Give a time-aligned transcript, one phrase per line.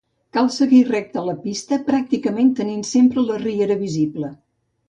[0.35, 4.35] Cal seguir recte la pista, pràcticament tenint sempre la riera visible.